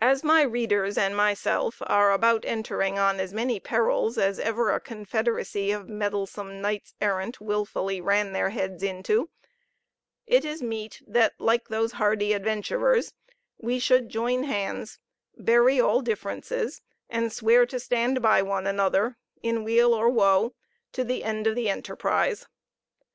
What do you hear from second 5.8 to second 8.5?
meddlesome knights errant wilfully ran their